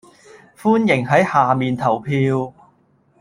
[0.57, 2.51] 歡迎喺下面投票